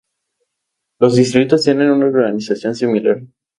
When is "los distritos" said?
0.99-1.63